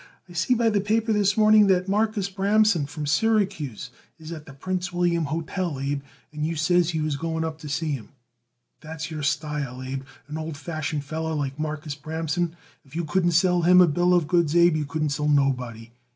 I 0.27 0.33
see 0.33 0.55
by 0.55 0.69
the 0.71 0.81
paper 0.81 1.13
this 1.13 1.37
morning 1.37 1.67
that 1.67 1.87
Marcus 1.87 2.27
Bramson, 2.27 2.87
from 2.87 3.05
Syracuse, 3.05 3.91
is 4.17 4.31
at 4.31 4.47
the 4.47 4.53
Prince 4.53 4.91
William 4.91 5.25
Hotel, 5.25 5.79
Abe, 5.79 6.01
and 6.33 6.43
you 6.43 6.55
says 6.55 6.95
you 6.95 7.03
was 7.03 7.15
going 7.15 7.43
up 7.43 7.59
to 7.59 7.69
see 7.69 7.91
him. 7.91 8.09
That's 8.79 9.11
your 9.11 9.21
style, 9.21 9.83
Abe: 9.83 10.01
an 10.27 10.39
old 10.39 10.57
fashion 10.57 11.01
feller 11.01 11.35
like 11.35 11.59
Marcus 11.59 11.93
Bramson. 11.93 12.53
If 12.83 12.95
you 12.95 13.05
couldn't 13.05 13.33
sell 13.33 13.61
him 13.61 13.79
a 13.79 13.85
bill 13.85 14.15
of 14.15 14.27
goods, 14.27 14.55
Abe, 14.55 14.75
you 14.75 14.85
couldn't 14.85 15.09
sell 15.09 15.27
nobody. 15.27 15.91